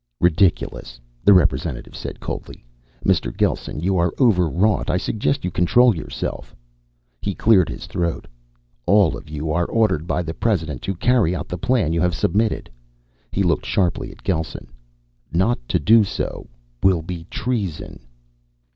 "Ridiculous," 0.19 0.99
the 1.23 1.31
representative 1.33 1.95
said 1.95 2.19
coldly. 2.19 2.65
"Mr. 3.05 3.31
Gelsen, 3.31 3.81
you 3.81 3.97
are 3.99 4.15
overwrought. 4.19 4.89
I 4.89 4.97
suggest 4.97 5.45
you 5.45 5.51
control 5.51 5.95
yourself." 5.95 6.55
He 7.21 7.35
cleared 7.35 7.69
his 7.69 7.85
throat. 7.85 8.25
"All 8.87 9.15
of 9.15 9.29
you 9.29 9.51
are 9.51 9.67
ordered 9.67 10.07
by 10.07 10.23
the 10.23 10.33
President 10.33 10.81
to 10.81 10.95
carry 10.95 11.35
out 11.35 11.49
the 11.49 11.55
plan 11.59 11.93
you 11.93 12.01
have 12.01 12.15
submitted." 12.15 12.67
He 13.31 13.43
looked 13.43 13.67
sharply 13.67 14.09
at 14.11 14.23
Gelsen. 14.23 14.69
"Not 15.31 15.59
to 15.67 15.77
do 15.77 16.03
so 16.03 16.47
will 16.81 17.03
be 17.03 17.27
treason." 17.29 17.99